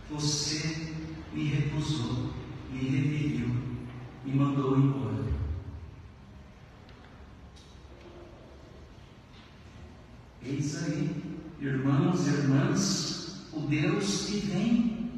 você 0.08 0.94
me 1.32 1.44
recusou, 1.44 2.30
me 2.72 2.78
repeliu, 2.78 3.48
me 4.24 4.32
mandou 4.32 4.78
embora. 4.78 5.24
Eis 10.44 10.84
aí, 10.84 11.10
irmãos 11.60 12.26
e 12.26 12.30
irmãs, 12.30 13.48
o 13.52 13.60
Deus 13.62 14.26
que 14.26 14.38
vem. 14.38 15.10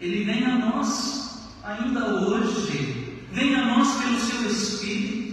Ele 0.00 0.24
vem 0.24 0.46
a 0.46 0.58
nós 0.58 1.50
ainda 1.62 2.22
hoje. 2.22 3.18
Vem 3.32 3.54
a 3.54 3.66
nós 3.66 4.02
pelo 4.02 4.18
seu 4.18 4.50
Espírito. 4.50 5.27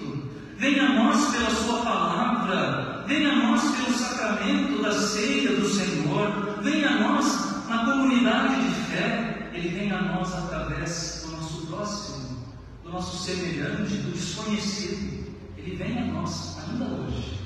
Vem 0.57 0.79
a 0.79 0.93
nós 0.93 1.31
pela 1.31 1.49
sua 1.49 1.81
palavra 1.83 2.95
venha 3.05 3.31
a 3.31 3.35
nós 3.35 3.61
pelo 3.75 3.97
sacramento 3.97 4.81
da 4.81 4.91
ceia 4.91 5.55
do 5.55 5.67
Senhor, 5.69 6.59
venha 6.61 6.89
a 6.89 6.99
nós 6.99 7.67
na 7.67 7.85
comunidade 7.85 8.63
de 8.63 8.75
fé, 8.91 9.49
Ele 9.53 9.69
vem 9.69 9.91
a 9.91 10.01
nós 10.01 10.33
através 10.33 11.23
do 11.23 11.31
nosso 11.31 11.67
próximo, 11.67 12.45
do 12.83 12.91
nosso 12.91 13.23
semelhante, 13.23 13.95
do 13.97 14.11
desconhecido. 14.11 15.33
Ele 15.57 15.75
vem 15.75 15.97
a 15.99 16.05
nós 16.05 16.57
ainda 16.59 16.85
hoje. 16.85 17.39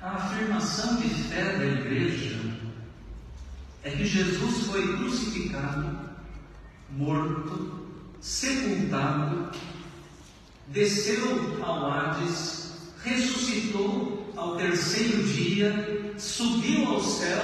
A 0.00 0.12
afirmação 0.12 0.96
de 0.96 1.08
fé 1.10 1.58
da 1.58 1.64
igreja 1.64 2.40
é 3.82 3.90
que 3.90 4.06
Jesus 4.06 4.66
foi 4.66 4.96
crucificado, 4.96 5.98
morto, 6.90 7.79
sepultado 8.20 9.50
desceu 10.68 11.62
ao 11.64 11.90
Hades, 11.90 12.72
ressuscitou 13.02 14.32
ao 14.36 14.56
terceiro 14.56 15.24
dia, 15.24 16.14
subiu 16.18 16.86
ao 16.88 17.00
céu, 17.00 17.42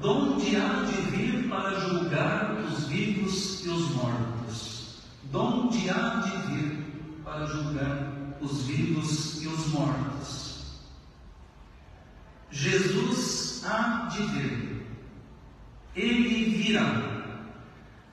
donde 0.00 0.56
há 0.56 0.82
de 0.82 1.00
vir 1.10 1.48
para 1.48 1.80
julgar 1.80 2.56
os 2.60 2.86
vivos 2.86 3.64
e 3.64 3.68
os 3.68 3.90
mortos. 3.90 5.00
Donde 5.30 5.88
há 5.88 6.20
de 6.20 6.54
vir 6.54 7.20
para 7.24 7.46
julgar 7.46 8.12
os 8.40 8.62
vivos 8.62 9.42
e 9.42 9.46
os 9.46 9.66
mortos. 9.68 10.64
Jesus 12.50 13.62
há 13.64 14.08
de 14.08 14.22
vir. 14.22 14.86
Ele 15.94 16.56
virá. 16.56 17.09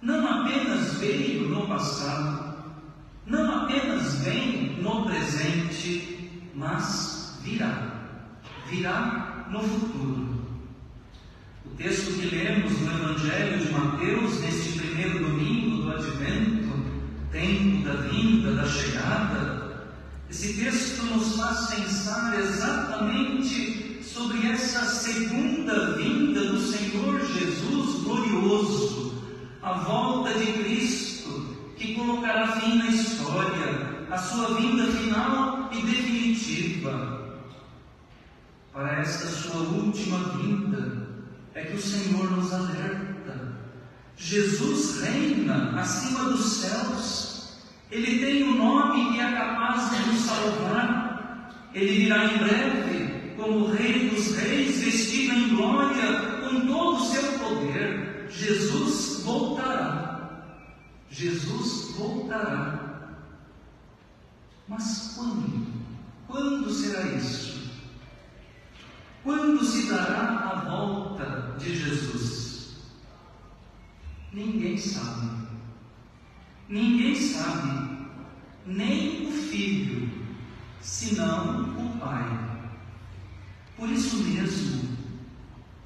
Não 0.08 0.26
apenas 0.26 0.94
veio 1.00 1.50
no 1.50 1.68
passado, 1.68 2.56
não 3.26 3.64
apenas 3.64 4.16
vem 4.20 4.82
no 4.82 5.04
presente, 5.04 6.32
mas 6.56 7.38
virá. 7.44 7.92
Virá 8.70 9.48
no 9.52 9.60
futuro. 9.62 10.48
O 11.66 11.70
texto 11.76 12.18
que 12.22 12.34
lemos 12.34 12.72
no 12.80 12.90
Evangelho 12.90 13.60
de 13.60 13.70
Mateus, 13.74 14.40
neste 14.40 14.80
primeiro 14.80 15.28
domingo 15.28 15.82
do 15.82 15.92
Advento, 15.92 16.86
tempo 17.30 17.84
da 17.84 17.96
vinda, 18.04 18.54
da 18.54 18.66
chegada, 18.66 19.90
esse 20.30 20.54
texto 20.54 21.04
nos 21.04 21.36
faz 21.36 21.68
pensar 21.68 22.40
exatamente 22.40 24.00
sobre 24.02 24.48
essa 24.48 24.86
segunda 24.86 25.98
vinda 25.98 26.46
do 26.46 26.62
Senhor 26.62 27.20
Jesus 27.26 28.04
glorioso, 28.04 29.07
a 29.68 29.74
volta 29.80 30.34
de 30.34 30.46
Cristo 30.54 31.58
que 31.76 31.94
colocará 31.94 32.54
fim 32.54 32.78
na 32.78 32.88
história, 32.88 34.06
a 34.10 34.18
sua 34.18 34.56
vinda 34.56 34.88
final 34.94 35.70
e 35.74 35.82
definitiva. 35.82 37.36
Para 38.72 39.02
esta 39.02 39.28
sua 39.28 39.62
última 39.62 40.20
vinda, 40.38 41.10
é 41.54 41.64
que 41.64 41.76
o 41.76 41.82
Senhor 41.82 42.32
nos 42.32 42.54
alerta. 42.54 43.58
Jesus 44.16 45.02
reina 45.02 45.78
acima 45.78 46.30
dos 46.30 46.46
céus. 46.62 47.58
Ele 47.92 48.20
tem 48.20 48.44
o 48.44 48.52
um 48.52 48.58
nome 48.58 49.14
que 49.14 49.20
é 49.20 49.32
capaz 49.34 49.92
de 49.92 50.08
nos 50.08 50.22
salvar. 50.22 51.70
Ele 51.74 52.06
virá 52.06 52.24
em 52.24 52.38
breve 52.38 53.34
como 53.36 53.68
Rei 53.68 54.10
dos 54.10 54.34
Reis, 54.38 54.80
vestido 54.80 55.34
em 55.34 55.56
glória, 55.56 56.40
com 56.42 56.68
todo 56.68 56.96
o 56.96 57.06
seu 57.06 57.24
poder. 57.34 58.07
Jesus 58.30 59.24
voltará. 59.24 60.44
Jesus 61.10 61.96
voltará. 61.98 63.10
Mas 64.68 65.14
quando? 65.16 65.68
Quando 66.28 66.70
será 66.70 67.04
isso? 67.14 67.72
Quando 69.24 69.64
se 69.64 69.88
dará 69.88 70.52
a 70.52 70.70
volta 70.70 71.56
de 71.58 71.76
Jesus? 71.76 72.76
Ninguém 74.34 74.78
sabe. 74.78 75.48
Ninguém 76.70 77.16
sabe, 77.16 78.10
nem 78.66 79.26
o 79.28 79.32
filho, 79.32 80.12
senão 80.82 81.78
o 81.78 81.98
pai. 81.98 82.60
Por 83.78 83.90
isso 83.90 84.18
mesmo, 84.18 84.98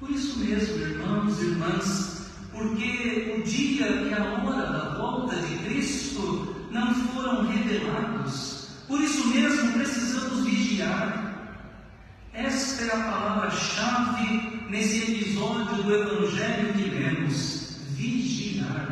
por 0.00 0.10
isso 0.10 0.40
mesmo, 0.40 0.78
irmãos 0.78 1.40
e 1.40 1.44
irmãs, 1.44 2.11
porque 2.52 3.34
o 3.36 3.42
dia 3.42 3.86
e 3.86 4.14
a 4.14 4.24
hora 4.24 4.66
da 4.72 4.94
volta 4.98 5.36
de 5.36 5.56
Cristo 5.64 6.66
não 6.70 6.94
foram 6.94 7.46
revelados. 7.46 8.68
Por 8.86 9.00
isso 9.00 9.26
mesmo 9.28 9.72
precisamos 9.72 10.44
vigiar. 10.44 11.32
Esta 12.34 12.84
é 12.84 12.90
a 12.92 13.04
palavra-chave 13.10 14.66
nesse 14.68 15.12
episódio 15.12 15.82
do 15.82 15.94
Evangelho 15.94 16.74
que 16.74 16.90
lemos: 16.90 17.76
vigiar. 17.90 18.88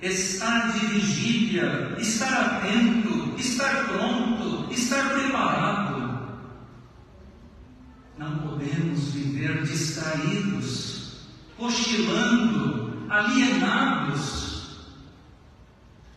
Estar 0.00 0.72
de 0.72 0.86
vigília, 0.86 1.96
estar 1.98 2.32
atento, 2.32 3.34
estar 3.36 3.88
pronto, 3.88 4.72
estar 4.72 5.10
preparado. 5.10 6.38
Não 8.16 8.38
podemos 8.38 9.12
viver 9.12 9.62
distraídos, 9.64 11.26
cochilando, 11.56 12.77
alienados. 13.10 14.48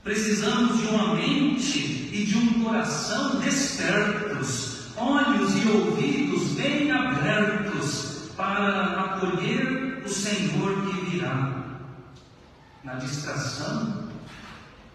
Precisamos 0.03 0.79
de 0.79 0.87
uma 0.87 1.15
mente 1.15 2.09
e 2.11 2.25
de 2.25 2.37
um 2.37 2.63
coração 2.63 3.39
despertos, 3.39 4.87
olhos 4.97 5.55
e 5.55 5.67
ouvidos 5.69 6.49
bem 6.53 6.91
abertos 6.91 8.31
para 8.35 8.99
acolher 8.99 10.03
o 10.03 10.09
Senhor 10.09 10.87
que 10.87 11.11
virá. 11.11 11.77
Na 12.83 12.95
distração, 12.95 14.09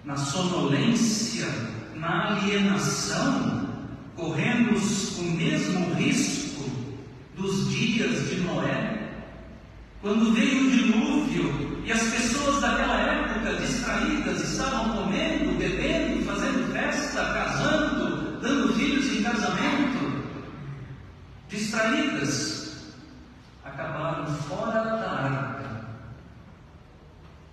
na 0.05 0.17
sonolência, 0.17 1.47
na 1.95 2.37
alienação, 2.37 3.69
corremos 4.17 5.19
o 5.19 5.23
mesmo 5.23 5.95
risco 5.95 6.69
dos 7.37 7.71
dias 7.71 8.29
de 8.29 8.41
Noé, 8.41 9.13
quando 10.03 10.33
veio 10.33 10.67
o 10.67 10.71
dilúvio 10.71 11.76
e 11.87 11.93
as 11.93 12.03
pessoas 12.03 12.61
daquela 12.61 13.01
época, 13.01 13.55
distraídas, 13.55 14.43
estavam 14.43 14.97
comendo, 14.97 15.57
bebendo, 15.57 16.25
fazendo 16.25 16.73
festa, 16.73 17.25
casando, 17.33 18.41
dando 18.41 18.75
filhos 18.75 19.07
em 19.07 19.23
casamento. 19.23 20.27
Distraídas, 21.49 22.93
acabaram 23.65 24.27
fora 24.27 24.83
da 24.83 25.11
arca. 25.13 25.87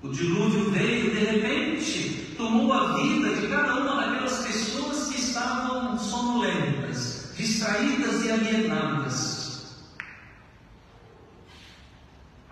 O 0.02 0.10
dilúvio 0.10 0.72
veio 0.72 1.12
de 1.12 1.26
repente, 1.26 2.34
tomou 2.36 2.74
a 2.74 2.98
vida 2.98 3.36
de 3.36 3.48
cada 3.50 3.76
uma 3.76 4.02
daquelas 4.04 4.40
pessoas 4.40 5.10
que 5.10 5.20
estavam 5.22 5.96
sonolentas, 6.00 7.32
distraídas 7.38 8.26
e 8.26 8.32
alienadas. 8.32 9.44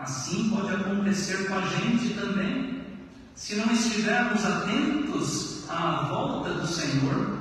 Assim 0.01 0.49
pode 0.49 0.73
acontecer 0.73 1.47
com 1.47 1.55
a 1.55 1.61
gente 1.61 2.15
também, 2.15 2.81
se 3.35 3.55
não 3.55 3.71
estivermos 3.71 4.43
atentos 4.43 5.69
à 5.69 6.07
volta 6.09 6.55
do 6.55 6.65
Senhor. 6.65 7.37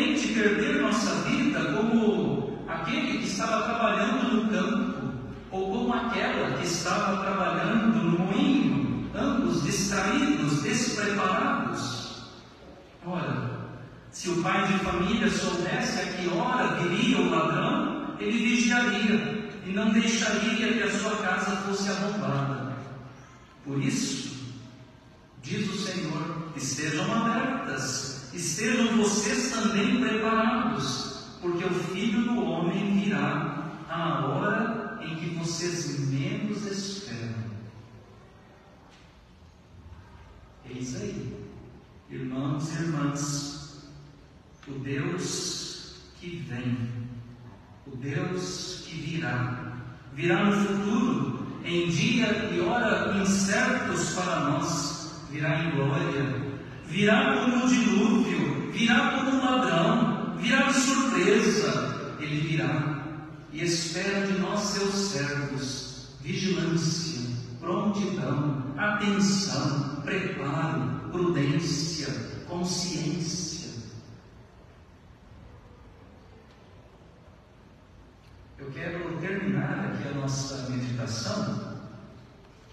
Repente 0.00 0.28
perder 0.28 0.80
nossa 0.80 1.14
vida 1.28 1.60
como 1.74 2.58
aquele 2.66 3.18
que 3.18 3.26
estava 3.26 3.64
trabalhando 3.64 4.34
no 4.34 4.50
campo, 4.50 5.12
ou 5.50 5.70
como 5.70 5.92
aquela 5.92 6.56
que 6.56 6.64
estava 6.64 7.22
trabalhando 7.22 7.98
no 7.98 8.18
moinho, 8.18 9.10
ambos 9.14 9.62
distraídos, 9.62 10.62
despreparados. 10.62 12.30
Ora, 13.04 13.50
se 14.10 14.30
o 14.30 14.42
pai 14.42 14.68
de 14.68 14.78
família 14.78 15.28
soubesse 15.28 16.00
a 16.00 16.12
que 16.14 16.28
hora 16.30 16.76
viria 16.76 17.18
o 17.18 17.28
ladrão, 17.28 18.16
ele 18.18 18.38
vigiaria 18.38 19.50
e 19.66 19.70
não 19.70 19.90
deixaria 19.90 20.72
que 20.72 20.82
a 20.82 20.98
sua 20.98 21.16
casa 21.16 21.56
fosse 21.56 21.90
arrombada. 21.90 22.74
Por 23.66 23.78
isso, 23.78 24.48
diz 25.42 25.68
o 25.68 25.76
Senhor, 25.76 26.48
estejam 26.56 27.04
abertas 27.14 28.09
estejam 28.32 28.96
vocês 28.96 29.50
também 29.50 30.00
preparados, 30.00 31.26
porque 31.40 31.64
o 31.64 31.74
Filho 31.74 32.22
do 32.22 32.42
Homem 32.42 33.00
virá 33.00 33.72
à 33.88 34.26
hora 34.26 34.98
em 35.02 35.16
que 35.16 35.34
vocês 35.36 36.08
menos 36.08 36.64
esperam. 36.66 37.50
Eis 40.68 40.94
aí, 41.00 41.36
irmãos 42.10 42.70
e 42.70 42.82
irmãs, 42.82 43.90
o 44.68 44.72
Deus 44.72 45.96
que 46.20 46.44
vem, 46.48 46.88
o 47.86 47.96
Deus 47.96 48.84
que 48.86 49.00
virá, 49.00 49.76
virá 50.14 50.44
no 50.44 50.52
futuro, 50.52 51.46
em 51.64 51.88
dia 51.88 52.50
e 52.52 52.60
hora 52.60 53.18
incertos 53.20 54.14
para 54.14 54.50
nós, 54.50 55.24
virá 55.30 55.64
em 55.64 55.70
glória 55.72 56.39
virá 56.90 57.34
como 57.34 57.64
um 57.64 57.68
dilúvio, 57.68 58.72
virá 58.72 59.10
como 59.10 59.30
um 59.30 59.44
ladrão, 59.44 60.36
virá 60.38 60.62
de 60.62 60.74
surpresa. 60.74 62.16
Ele 62.18 62.40
virá 62.48 63.04
e 63.52 63.64
espera 63.64 64.26
de 64.26 64.38
nós, 64.38 64.60
seus 64.60 64.94
servos, 64.94 66.08
vigilância, 66.20 67.20
prontidão, 67.58 68.74
atenção, 68.76 70.02
preparo, 70.04 71.10
prudência, 71.10 72.08
consciência. 72.48 73.70
Eu 78.58 78.70
quero 78.72 79.16
terminar 79.18 79.92
aqui 79.92 80.08
a 80.08 80.20
nossa 80.20 80.68
meditação 80.68 81.69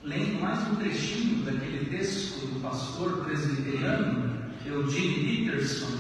lendo 0.04 0.42
mais 0.42 0.68
um 0.68 0.76
trechinho 0.76 1.44
daquele 1.44 1.86
texto 1.86 2.46
do 2.48 2.62
pastor 2.62 3.26
presbiteriano 3.26 4.38
Eugene 4.66 5.46
Peterson, 5.46 5.98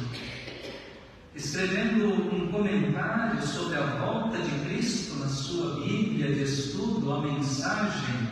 escrevendo 1.35 2.13
um 2.33 2.51
comentário 2.51 3.41
sobre 3.45 3.77
a 3.77 3.85
volta 3.97 4.37
de 4.39 4.51
Cristo 4.65 5.15
na 5.15 5.27
sua 5.27 5.75
Bíblia 5.81 6.33
de 6.33 6.43
estudo, 6.43 7.11
a 7.11 7.21
mensagem, 7.21 8.29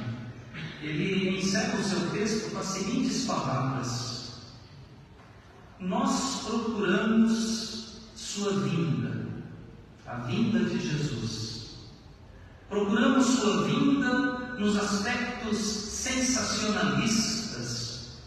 ele 0.81 1.39
encerra 1.39 1.79
o 1.79 1.83
seu 1.83 2.09
texto 2.11 2.51
com 2.51 2.59
as 2.59 2.65
seguintes 2.65 3.25
palavras: 3.25 4.41
Nós 5.79 6.43
procuramos 6.45 8.01
sua 8.15 8.59
vinda, 8.59 9.25
a 10.05 10.15
vinda 10.17 10.59
de 10.59 10.79
Jesus. 10.79 11.55
Procuramos 12.69 13.25
sua 13.25 13.63
vinda 13.63 14.34
nos 14.57 14.77
aspectos 14.77 15.57
sensacionalistas, 15.57 18.19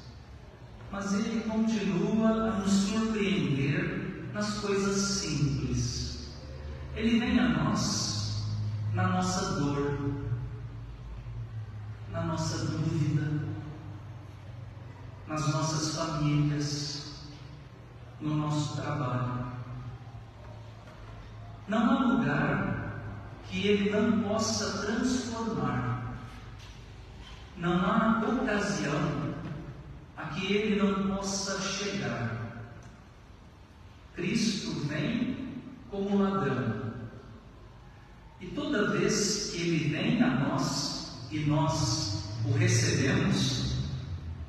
mas 0.90 1.12
ele 1.14 1.42
continua 1.42 2.48
a 2.48 2.58
nos 2.58 2.70
surpreender 2.70 4.30
nas 4.32 4.58
coisas 4.60 4.96
simples. 4.96 6.30
Ele 6.94 7.20
vem 7.20 7.38
a 7.38 7.48
nós 7.48 8.46
na 8.94 9.08
nossa 9.08 9.60
dor, 9.60 10.14
na 12.10 12.22
nossa 12.22 12.64
dúvida, 12.66 13.42
nas 15.26 15.46
nossas 15.52 15.94
famílias, 15.94 17.12
no 18.20 18.36
nosso 18.36 18.76
trabalho. 18.76 19.46
Não 21.68 21.90
há 21.90 21.98
lugar 22.06 23.02
que 23.44 23.66
ele 23.66 23.90
não 23.90 24.22
possa 24.22 24.86
transformar 24.86 25.97
não 27.58 27.74
há 27.84 28.22
ocasião 28.26 29.34
a 30.16 30.26
que 30.26 30.52
ele 30.52 30.82
não 30.82 31.16
possa 31.16 31.60
chegar. 31.60 32.36
Cristo 34.14 34.72
vem 34.86 35.36
como 35.90 36.18
ladrão. 36.18 36.88
E 38.40 38.46
toda 38.48 38.90
vez 38.98 39.50
que 39.50 39.62
ele 39.62 39.88
vem 39.88 40.22
a 40.22 40.30
nós 40.30 41.26
e 41.30 41.40
nós 41.40 42.24
o 42.44 42.52
recebemos, 42.52 43.76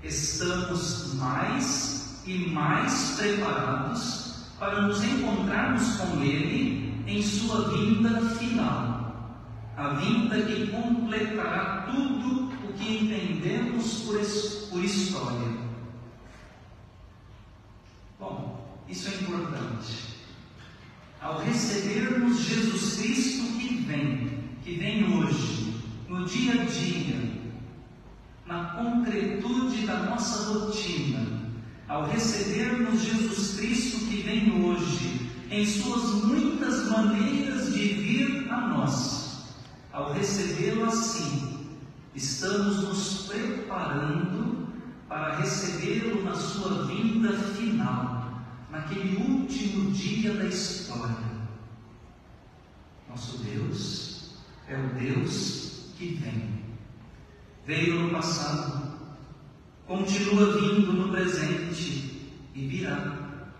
estamos 0.04 1.14
mais 1.16 2.22
e 2.26 2.50
mais 2.50 3.16
preparados 3.18 4.46
para 4.60 4.82
nos 4.84 5.04
encontrarmos 5.04 5.98
com 5.98 6.22
ele 6.22 7.04
em 7.08 7.24
sua 7.24 7.70
vinda 7.70 8.22
final. 8.36 8.99
A 9.80 9.94
vinda 9.94 10.42
que 10.42 10.68
completará 10.68 11.88
tudo 11.90 12.52
que 12.78 12.98
entendemos 12.98 14.02
por, 14.02 14.20
por 14.70 14.84
história. 14.84 15.58
Bom, 18.20 18.84
isso 18.90 19.08
é 19.08 19.22
importante. 19.22 20.18
Ao 21.22 21.40
recebermos 21.40 22.42
Jesus 22.42 22.98
Cristo 22.98 23.58
que 23.58 23.76
vem, 23.88 24.44
que 24.66 24.74
vem 24.74 25.18
hoje, 25.18 25.82
no 26.10 26.26
dia 26.26 26.62
a 26.62 26.66
dia, 26.66 27.32
na 28.46 28.66
concretude 28.72 29.88
da 29.88 30.00
nossa 30.10 30.60
rotina, 30.60 31.26
ao 31.88 32.06
recebermos 32.06 33.02
Jesus 33.02 33.58
Cristo 33.58 34.00
que 34.08 34.24
vem 34.24 34.62
hoje, 34.62 35.32
em 35.50 35.66
suas 35.66 36.26
muitas 36.26 36.92
maneiras 36.92 37.74
de 37.74 37.94
vir 37.94 38.52
a 38.52 38.68
nós, 38.68 39.29
ao 39.92 40.14
recebê-lo 40.14 40.86
assim, 40.86 41.60
Estamos 42.16 42.84
nos 42.84 43.28
preparando 43.28 44.68
para 45.08 45.38
recebê-lo 45.38 46.24
na 46.24 46.36
sua 46.36 46.86
vinda 46.86 47.32
final, 47.32 48.42
naquele 48.70 49.16
último 49.18 49.92
dia 49.92 50.34
da 50.34 50.46
história. 50.46 51.16
Nosso 53.08 53.38
Deus 53.38 54.32
é 54.68 54.76
o 54.76 54.88
Deus 55.00 55.94
que 55.98 56.16
vem. 56.16 56.66
Veio 57.66 58.02
no 58.02 58.10
passado, 58.10 59.00
continua 59.88 60.60
vindo 60.60 60.92
no 60.92 61.12
presente 61.12 62.34
e 62.54 62.68
virá, 62.68 63.18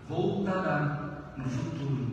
voltará 0.08 1.32
no 1.36 1.48
futuro. 1.48 2.09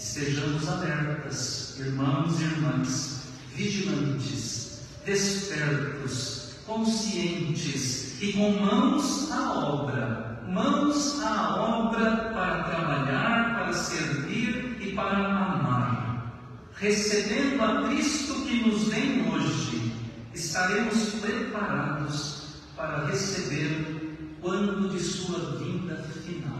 Estejamos 0.00 0.66
alertas, 0.66 1.78
irmãos 1.78 2.40
e 2.40 2.44
irmãs, 2.44 3.20
vigilantes 3.54 4.80
despertos, 5.04 6.52
conscientes 6.66 8.18
e 8.22 8.32
com 8.32 8.50
mãos 8.52 9.30
à 9.30 9.58
obra, 9.58 10.42
mãos 10.48 11.20
à 11.22 11.54
obra 11.60 12.30
para 12.32 12.64
trabalhar, 12.64 13.54
para 13.56 13.72
servir 13.74 14.78
e 14.80 14.94
para 14.94 15.18
amar. 15.18 16.32
Recebendo 16.76 17.62
a 17.62 17.86
Cristo 17.86 18.46
que 18.46 18.66
nos 18.66 18.88
vem 18.88 19.30
hoje, 19.30 19.92
estaremos 20.32 21.10
preparados 21.20 22.54
para 22.74 23.04
receber 23.04 24.16
quando 24.40 24.88
de 24.88 24.98
sua 24.98 25.58
vinda 25.58 25.96
final. 26.24 26.58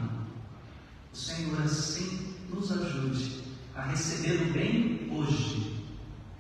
O 1.11 1.17
Senhor 1.17 1.63
assim 1.63 2.30
nos 2.55 2.73
ajude 2.73 3.43
a 3.75 3.83
receber 3.83 4.43
o 4.43 4.53
bem 4.53 5.11
hoje 5.13 5.71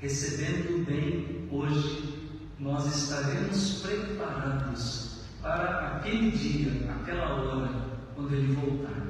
recebendo 0.01 0.81
o 0.81 0.85
bem 0.85 1.47
hoje, 1.51 2.39
nós 2.59 2.87
estaremos 2.87 3.83
preparados 3.83 5.21
para 5.43 5.97
aquele 5.97 6.31
dia, 6.31 6.91
aquela 6.91 7.35
hora, 7.35 7.71
quando 8.15 8.35
Ele 8.35 8.55
voltar. 8.55 9.10